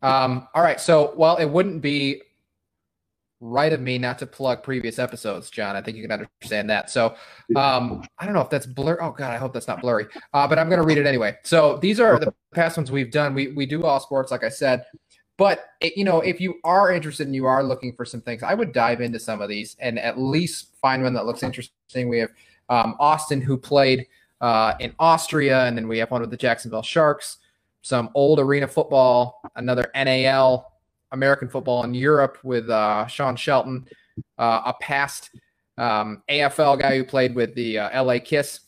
[0.00, 0.80] Um, all right.
[0.80, 2.22] So, well, it wouldn't be
[3.40, 5.76] right of me not to plug previous episodes, John.
[5.76, 6.90] I think you can understand that.
[6.90, 7.14] So
[7.56, 8.98] um, I don't know if that's blur.
[9.00, 10.06] Oh God, I hope that's not blurry.
[10.32, 11.36] Uh, but I'm going to read it anyway.
[11.44, 13.34] So these are the past ones we've done.
[13.34, 14.84] We we do all sports, like I said.
[15.36, 18.42] But it, you know, if you are interested and you are looking for some things,
[18.42, 22.08] I would dive into some of these and at least find one that looks interesting.
[22.08, 22.30] We have
[22.68, 24.06] um, Austin, who played
[24.40, 27.38] uh, in Austria, and then we have one with the Jacksonville Sharks.
[27.82, 30.72] Some old arena football, another NAL
[31.12, 33.86] American football in Europe with uh, Sean Shelton,
[34.38, 35.30] uh, a past
[35.76, 38.60] um, AFL guy who played with the uh, LA Kiss.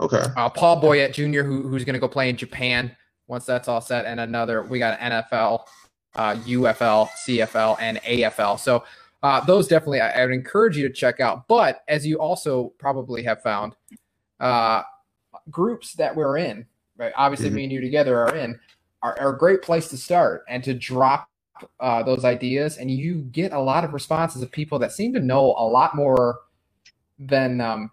[0.00, 0.24] Okay.
[0.36, 2.94] Uh, Paul Boyette Jr., who, who's going to go play in Japan
[3.26, 4.62] once that's all set, and another.
[4.62, 5.64] We got NFL,
[6.16, 8.58] UFL, uh, CFL, and AFL.
[8.58, 8.84] So
[9.22, 11.46] uh, those definitely I, I, would encourage you to check out.
[11.48, 13.74] But as you also probably have found,
[15.50, 17.12] groups that we're in, right?
[17.16, 17.56] Obviously, mm-hmm.
[17.56, 18.58] me and you together are in,
[19.02, 21.28] are, are, a great place to start and to drop
[21.80, 25.20] uh, those ideas, and you get a lot of responses of people that seem to
[25.20, 26.40] know a lot more
[27.18, 27.90] than um,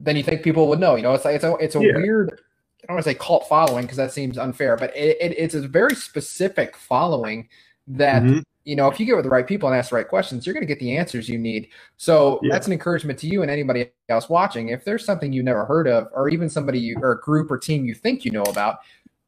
[0.00, 0.96] than you think people would know.
[0.96, 1.96] You know, it's like it's a it's a yeah.
[1.96, 2.40] weird.
[2.82, 5.54] I don't want to say cult following because that seems unfair, but it, it, it's
[5.54, 7.48] a very specific following
[7.88, 8.38] that mm-hmm.
[8.64, 10.54] you know if you get with the right people and ask the right questions, you're
[10.54, 11.68] going to get the answers you need.
[11.96, 12.52] So yeah.
[12.52, 14.68] that's an encouragement to you and anybody else watching.
[14.68, 17.58] If there's something you never heard of, or even somebody you, or a group or
[17.58, 18.78] team you think you know about,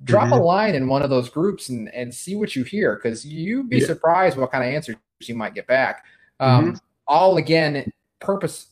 [0.04, 0.34] drop mm-hmm.
[0.34, 3.68] a line in one of those groups and, and see what you hear because you'd
[3.68, 3.86] be yeah.
[3.86, 6.04] surprised what kind of answers you might get back.
[6.40, 6.76] Um, mm-hmm.
[7.06, 8.68] All again, purpose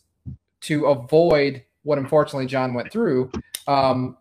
[0.62, 3.30] to avoid what unfortunately John went through.
[3.66, 4.16] Um,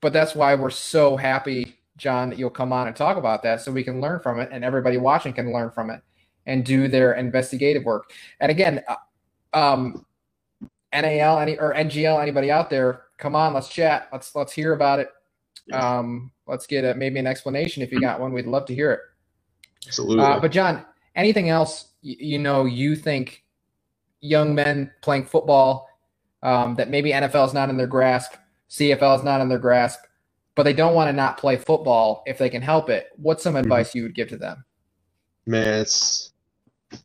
[0.00, 3.60] but that's why we're so happy, John, that you'll come on and talk about that
[3.60, 6.02] so we can learn from it and everybody watching can learn from it
[6.46, 8.12] and do their investigative work.
[8.40, 8.96] And again, uh,
[9.56, 10.04] um,
[10.92, 14.08] NAL any or NGL, anybody out there, come on, let's chat.
[14.12, 15.10] Let's let's hear about it.
[15.72, 18.32] Um, let's get a, maybe an explanation if you got one.
[18.32, 19.00] We'd love to hear it.
[19.86, 20.24] Absolutely.
[20.24, 23.44] Uh, but John, anything else you, you, know you think
[24.20, 25.88] young men playing football
[26.42, 28.32] um, that maybe NFL is not in their grasp,
[28.68, 30.00] CFL is not in their grasp,
[30.54, 33.08] but they don't want to not play football if they can help it?
[33.16, 33.64] What's some mm-hmm.
[33.64, 34.64] advice you would give to them?
[35.46, 36.32] Man, it's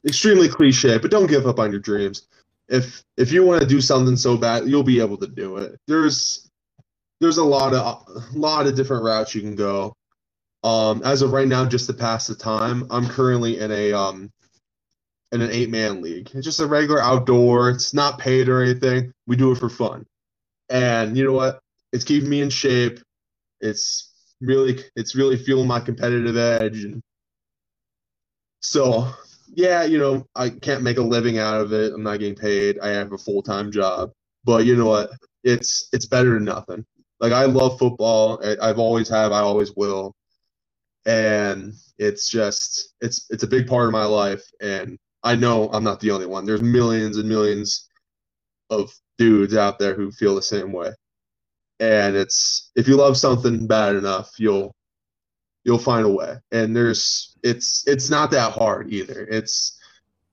[0.05, 2.27] extremely cliche, but don't give up on your dreams.
[2.67, 5.79] If if you want to do something so bad, you'll be able to do it.
[5.87, 6.49] There's
[7.19, 9.93] there's a lot of a lot of different routes you can go.
[10.63, 14.31] Um, as of right now, just to pass the time, I'm currently in a um,
[15.31, 16.31] in an eight man league.
[16.33, 17.69] It's just a regular outdoor.
[17.69, 19.11] It's not paid or anything.
[19.27, 20.05] We do it for fun,
[20.69, 21.59] and you know what?
[21.93, 22.99] It's keeping me in shape.
[23.61, 27.01] It's really it's really fueling my competitive edge, and
[28.61, 29.09] so
[29.53, 31.93] yeah, you know I can't make a living out of it.
[31.93, 32.79] I'm not getting paid.
[32.79, 34.11] I have a full time job,
[34.43, 35.11] but you know what?
[35.43, 36.85] It's it's better than nothing.
[37.19, 38.41] Like I love football.
[38.61, 39.31] I've always have.
[39.31, 40.15] I always will.
[41.05, 44.43] And it's just it's it's a big part of my life.
[44.61, 46.45] And I know I'm not the only one.
[46.45, 47.89] There's millions and millions
[48.69, 50.91] of dudes out there who feel the same way.
[51.79, 54.75] and it's if you love something bad enough, you'll
[55.63, 56.37] you'll find a way.
[56.51, 59.27] And there's it's it's not that hard either.
[59.29, 59.79] It's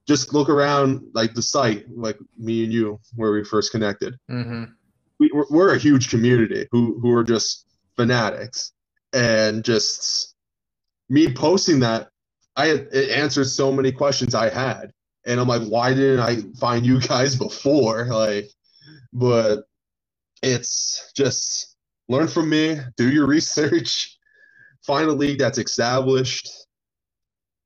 [0.07, 4.17] just look around like the site, like me and you, where we first connected.
[4.31, 4.65] Mm-hmm.
[5.23, 8.73] We, we're, a huge community who who are just fanatics,
[9.13, 10.35] and just
[11.09, 12.09] me posting that,
[12.57, 14.93] I it answered so many questions I had,
[15.25, 18.07] and I'm like, why didn't I find you guys before?
[18.07, 18.51] Like,
[19.13, 19.65] but
[20.43, 21.77] it's just
[22.09, 24.19] learn from me, do your research,
[24.85, 26.51] find a league that's established,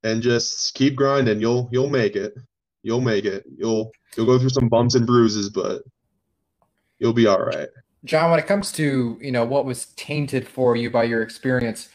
[0.02, 1.40] and just keep grinding.
[1.40, 2.34] You'll you'll make it.
[2.82, 3.44] You'll make it.
[3.56, 5.82] You'll you'll go through some bumps and bruises, but
[6.98, 7.68] you'll be all right.
[8.04, 11.88] John, when it comes to you know what was tainted for you by your experience,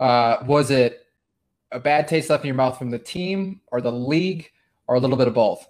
[0.00, 1.06] uh, was it
[1.70, 4.50] a bad taste left in your mouth from the team or the league,
[4.86, 5.66] or a little bit of both?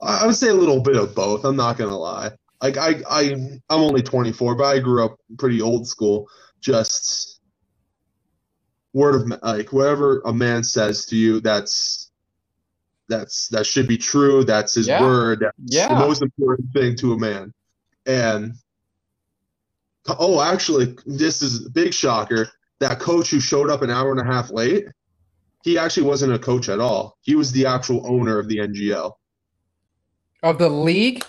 [0.00, 1.44] I would say a little bit of both.
[1.44, 2.30] I'm not gonna lie.
[2.62, 3.22] Like I, I,
[3.68, 6.28] I'm only 24, but I grew up pretty old school.
[6.60, 7.40] Just
[8.92, 12.10] word of like whatever a man says to you, that's
[13.08, 14.44] that's that should be true.
[14.44, 15.00] That's his Yeah.
[15.02, 15.40] word.
[15.40, 15.88] That's Yeah.
[15.88, 17.52] the most important thing to a man.
[18.06, 18.54] And
[20.18, 22.48] oh, actually, this is a big shocker.
[22.80, 24.86] That coach who showed up an hour and a half late,
[25.62, 27.16] he actually wasn't a coach at all.
[27.22, 29.12] He was the actual owner of the NGL
[30.42, 31.24] Of the league?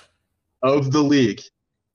[0.63, 1.41] of the league.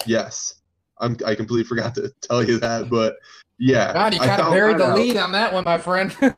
[0.07, 0.55] Yes,
[0.99, 1.17] I'm.
[1.27, 3.17] I completely forgot to tell you that, but
[3.59, 4.97] yeah, God, you kind of buried the out.
[4.99, 6.15] lead on that one, my friend.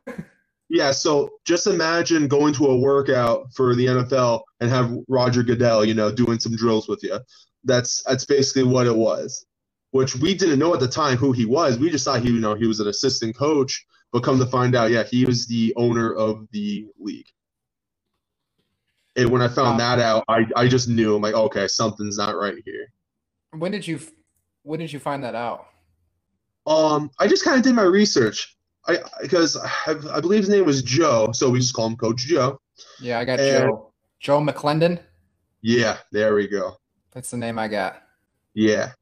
[0.72, 5.84] Yeah, so just imagine going to a workout for the NFL and have Roger Goodell,
[5.84, 7.20] you know, doing some drills with you.
[7.62, 9.44] That's that's basically what it was.
[9.90, 11.78] Which we didn't know at the time who he was.
[11.78, 14.74] We just thought he, you know, he was an assistant coach, but come to find
[14.74, 17.28] out, yeah, he was the owner of the league.
[19.16, 22.34] And when I found that out, I, I just knew I'm like, okay, something's not
[22.34, 22.90] right here.
[23.58, 24.00] when did you
[24.62, 25.66] when did you find that out?
[26.66, 28.56] Um, I just kind of did my research.
[28.86, 32.22] I because I, I believe his name was Joe, so we just call him Coach
[32.26, 32.58] Joe.
[33.00, 33.92] Yeah, I got And- Joe.
[34.20, 35.00] Joe McClendon.
[35.62, 36.76] Yeah, there we go.
[37.12, 38.02] That's the name I got.
[38.54, 38.92] Yeah,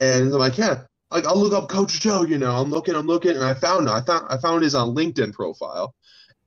[0.00, 2.22] and I'm like, yeah, like I'll look up Coach Joe.
[2.22, 4.94] You know, I'm looking, I'm looking, and I found I found I found his on
[4.94, 5.94] LinkedIn profile,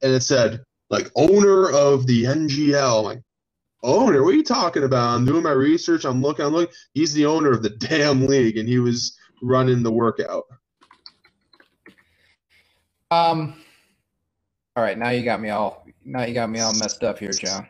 [0.01, 2.99] and it said like owner of the NGL.
[2.99, 3.21] I'm like,
[3.83, 4.23] owner?
[4.23, 5.15] What are you talking about?
[5.15, 6.05] I'm doing my research.
[6.05, 6.45] I'm looking.
[6.45, 6.73] I'm looking.
[6.93, 10.43] He's the owner of the damn league, and he was running the workout.
[13.13, 13.55] Um.
[14.75, 15.85] All right, now you got me all.
[16.03, 17.67] Now you got me all messed up here, John.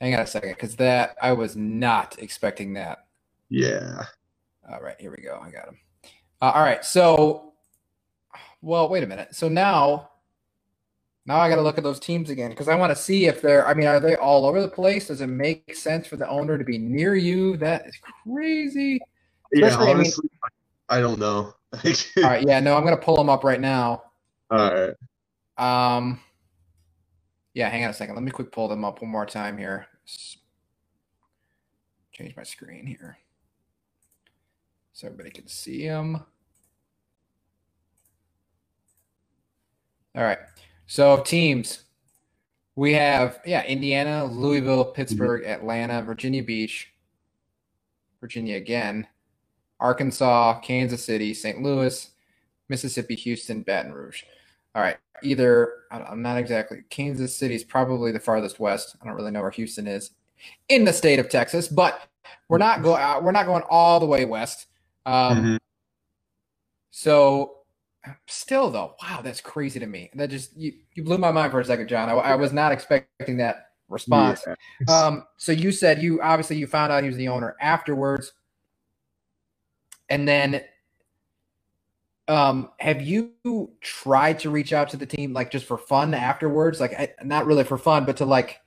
[0.00, 3.06] Hang on a second, because that I was not expecting that.
[3.48, 4.02] Yeah.
[4.68, 5.40] All right, here we go.
[5.40, 5.78] I got him.
[6.40, 7.52] Uh, all right, so,
[8.60, 9.36] well, wait a minute.
[9.36, 10.10] So now,
[11.24, 13.40] now I got to look at those teams again because I want to see if
[13.40, 13.64] they're.
[13.68, 15.06] I mean, are they all over the place?
[15.06, 17.56] Does it make sense for the owner to be near you?
[17.58, 19.00] That is crazy.
[19.52, 20.30] Yeah, Especially, I mean- honestly,
[20.88, 21.54] I don't know.
[21.72, 24.02] All right, yeah, no, I'm gonna pull them up right now.
[24.50, 24.94] All right.
[25.96, 26.20] Um,
[27.54, 28.14] yeah, hang on a second.
[28.14, 29.86] Let me quick pull them up one more time here.
[32.12, 33.18] Change my screen here
[34.92, 36.22] so everybody can see them.
[40.14, 40.38] All right.
[40.86, 41.84] So teams,
[42.76, 46.92] we have yeah, Indiana, Louisville, Pittsburgh, Atlanta, Virginia Beach,
[48.20, 49.06] Virginia again,
[49.82, 51.60] Arkansas, Kansas City, St.
[51.62, 52.10] Louis,
[52.68, 54.22] Mississippi, Houston, Baton Rouge.
[54.74, 54.96] All right.
[55.22, 58.96] Either I'm not exactly Kansas City is probably the farthest west.
[59.02, 60.12] I don't really know where Houston is
[60.68, 62.00] in the state of Texas, but
[62.48, 63.00] we're not going.
[63.02, 64.66] Uh, we're not going all the way west.
[65.04, 65.58] Um, Mhm.
[66.90, 67.58] So,
[68.26, 70.10] still though, wow, that's crazy to me.
[70.14, 72.08] That just you, you blew my mind for a second, John.
[72.08, 74.44] I, I was not expecting that response.
[74.46, 74.54] Yeah.
[74.94, 78.32] Um, so you said you obviously you found out he was the owner afterwards,
[80.12, 80.62] and then,
[82.28, 83.32] um, have you
[83.80, 86.80] tried to reach out to the team like just for fun afterwards?
[86.80, 88.60] Like, I, not really for fun, but to like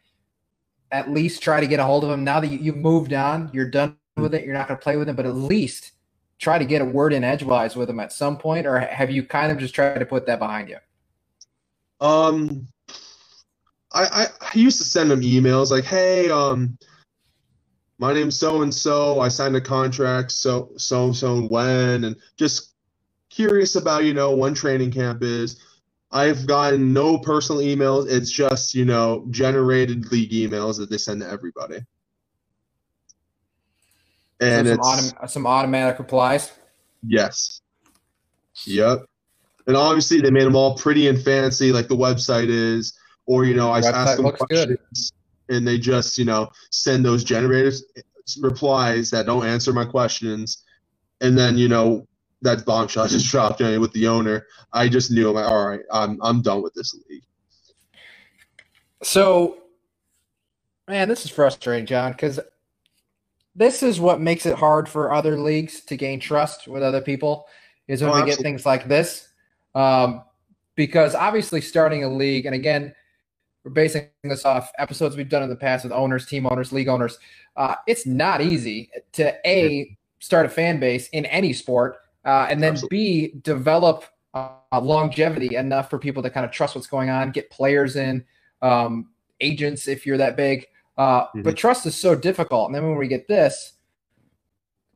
[0.91, 3.51] at least try to get a hold of him now that you, you've moved on,
[3.53, 5.91] you're done with it, you're not going to play with him, but at least
[6.39, 9.21] try to get a word in edgewise with him at some point, or have you
[9.23, 10.77] kind of just tried to put that behind you?
[12.01, 12.67] Um,
[13.93, 16.77] I, I I used to send them emails like, "Hey, um,
[17.97, 19.19] my name's so and so.
[19.19, 22.73] I signed a contract so so so and when, and just
[23.29, 25.61] curious about you know when training camp is."
[26.11, 28.09] I've gotten no personal emails.
[28.09, 31.79] It's just you know generated league emails that they send to everybody,
[34.39, 36.51] and some, it's autom- some automatic replies.
[37.07, 37.61] Yes.
[38.65, 39.05] Yep.
[39.67, 43.55] And obviously they made them all pretty and fancy, like the website is, or you
[43.55, 44.77] know, I Website ask them looks good.
[45.49, 47.83] And they just you know send those generators.
[48.41, 50.63] replies that don't answer my questions,
[51.21, 52.07] and then you know
[52.41, 54.47] that bombshell just dropped know, with the owner.
[54.73, 57.23] I just knew I'm like, all right, I'm I'm done with this league.
[59.03, 59.57] So,
[60.87, 62.39] man, this is frustrating, John, because
[63.55, 67.47] this is what makes it hard for other leagues to gain trust with other people
[67.87, 69.29] is when Oh, we get things like this.
[69.75, 70.23] Um,
[70.75, 72.93] because obviously, starting a league, and again,
[73.65, 76.87] we're basing this off episodes we've done in the past with owners, team owners, league
[76.87, 77.17] owners.
[77.57, 82.61] Uh, it's not easy to a start a fan base in any sport, uh, and
[82.61, 84.05] then b develop
[84.35, 84.49] uh,
[84.81, 88.23] longevity enough for people to kind of trust what's going on, get players in,
[88.61, 89.09] um,
[89.41, 90.67] agents if you're that big.
[90.97, 93.73] Uh, But trust is so difficult, and then when we get this,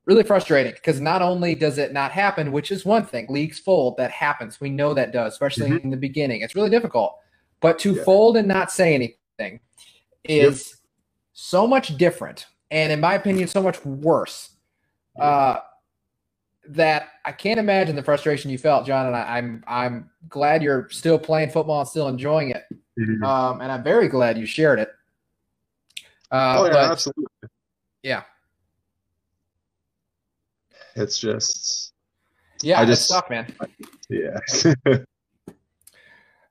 [0.05, 3.97] really frustrating because not only does it not happen, which is one thing, leagues fold,
[3.97, 4.61] that happens.
[4.61, 5.83] We know that does, especially Mhm.
[5.83, 6.41] in the beginning.
[6.41, 7.15] It's really difficult.
[7.61, 8.03] But to Yeah.
[8.03, 9.59] fold and not say anything
[10.23, 10.75] is
[11.33, 14.51] so much different, and in my opinion, so much worse.
[15.19, 15.59] Uh,
[16.69, 19.07] that I can't imagine the frustration you felt, John.
[19.07, 22.63] And I, I'm I'm glad you're still playing football and still enjoying it.
[22.99, 23.23] Mhm.
[23.23, 24.89] Um, and I'm very glad you shared it.
[26.31, 27.25] Uh, oh yeah, but absolutely.
[28.03, 28.23] yeah,
[30.95, 31.91] It's just
[32.61, 33.51] yeah, I just- tough, man.
[34.09, 34.39] yeah.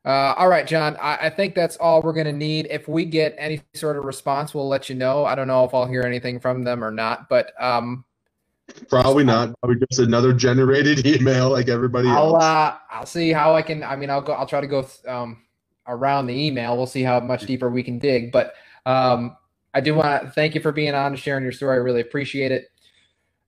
[0.09, 0.97] Uh, all right, John.
[0.97, 2.67] I, I think that's all we're going to need.
[2.71, 5.27] If we get any sort of response, we'll let you know.
[5.27, 8.07] I don't know if I'll hear anything from them or not, but um,
[8.89, 9.55] Probably not.
[9.61, 12.43] Probably just another generated email like everybody I'll else.
[12.43, 13.83] uh, I'll see how I can.
[13.83, 14.33] I mean, I'll go.
[14.33, 15.43] I'll try to go um,
[15.87, 16.77] around the email.
[16.77, 18.33] We'll see how much deeper we can dig.
[18.33, 18.55] But
[18.87, 19.37] um,
[19.75, 21.75] I do want to thank you for being on and sharing your story.
[21.75, 22.71] I really appreciate it.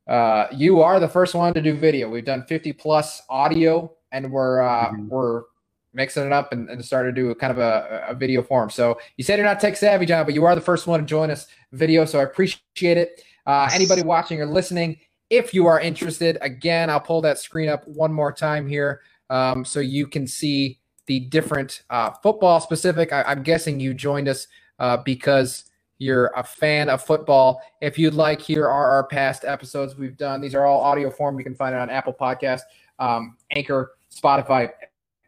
[0.07, 2.11] Uh, you are the first one to do video.
[2.11, 5.45] We've done 50 plus audio, and we're uh, we're
[5.93, 8.71] mixing it up and, and starting to do a kind of a, a video form.
[8.71, 11.07] So you said you're not tech savvy, John, but you are the first one to
[11.07, 12.05] join us video.
[12.05, 13.23] So I appreciate it.
[13.47, 14.99] Uh, anybody watching or listening,
[15.31, 19.65] if you are interested, again, I'll pull that screen up one more time here um,
[19.65, 23.13] so you can see the different uh, football specific.
[23.13, 24.47] I, I'm guessing you joined us
[24.79, 25.65] uh, because
[25.99, 27.61] you're a fan of football.
[27.81, 30.41] If you'd like, here are our past episodes we've done.
[30.41, 31.39] These are all audio form.
[31.39, 32.63] You can find it on Apple Podcast,
[32.99, 34.71] um, Anchor, Spotify,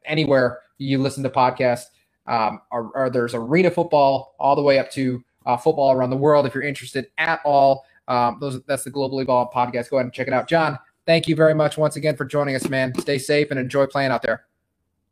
[0.07, 1.87] anywhere you listen to podcasts.
[2.27, 6.17] Um, or, or there's arena football all the way up to uh, football around the
[6.17, 6.47] world.
[6.47, 9.91] If you're interested at all, um, those that's the Globally Ballin podcast.
[9.91, 10.49] Go ahead and check it out.
[10.49, 12.95] John, thank you very much once again for joining us, man.
[13.01, 14.45] Stay safe and enjoy playing out there.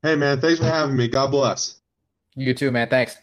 [0.03, 1.09] Hey man, thanks for having me.
[1.09, 1.80] God bless.
[2.36, 2.88] You too, man.
[2.88, 3.16] Thanks.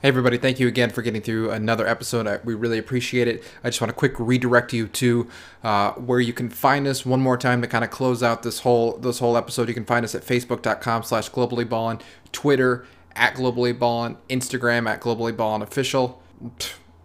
[0.00, 2.28] Hey, everybody, thank you again for getting through another episode.
[2.28, 3.42] I, we really appreciate it.
[3.64, 5.26] I just want to quick redirect you to
[5.64, 8.60] uh, where you can find us one more time to kind of close out this
[8.60, 9.66] whole this whole episode.
[9.66, 12.86] You can find us at facebook.com slash globallyballin, Twitter
[13.16, 16.22] at globallyballin, Instagram at globallyballin official.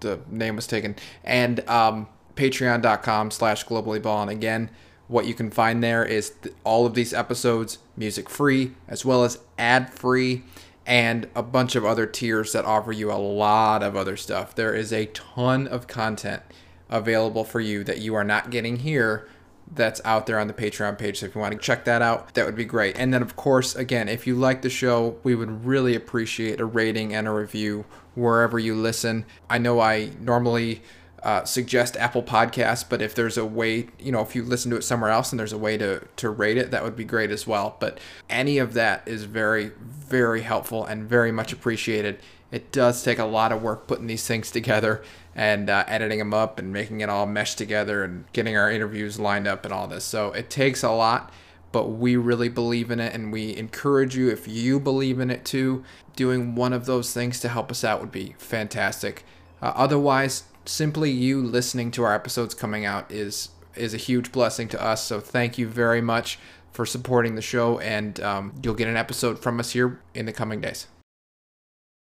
[0.01, 0.95] The name was taken.
[1.23, 4.29] And um, patreon.com slash globallyballin.
[4.29, 4.69] Again,
[5.07, 9.23] what you can find there is th- all of these episodes music free as well
[9.23, 10.43] as ad free
[10.85, 14.53] and a bunch of other tiers that offer you a lot of other stuff.
[14.53, 16.43] There is a ton of content
[16.89, 19.27] available for you that you are not getting here
[19.71, 21.19] that's out there on the Patreon page.
[21.19, 22.97] So if you want to check that out, that would be great.
[22.97, 26.65] And then, of course, again, if you like the show, we would really appreciate a
[26.65, 29.25] rating and a review wherever you listen.
[29.49, 30.83] I know I normally
[31.23, 34.77] uh, suggest Apple Podcasts, but if there's a way, you know, if you listen to
[34.77, 37.31] it somewhere else and there's a way to to rate it, that would be great
[37.31, 37.77] as well.
[37.79, 37.99] But
[38.29, 42.19] any of that is very, very helpful and very much appreciated.
[42.51, 45.01] It does take a lot of work putting these things together
[45.33, 49.19] and uh, editing them up and making it all mesh together and getting our interviews
[49.19, 50.03] lined up and all this.
[50.03, 51.31] So it takes a lot,
[51.71, 55.45] but we really believe in it and we encourage you, if you believe in it
[55.45, 55.83] too,
[56.15, 59.23] doing one of those things to help us out would be fantastic.
[59.61, 64.67] Uh, otherwise, simply you listening to our episodes coming out is is a huge blessing
[64.69, 65.03] to us.
[65.03, 66.37] So thank you very much
[66.71, 70.33] for supporting the show, and um, you'll get an episode from us here in the
[70.33, 70.87] coming days.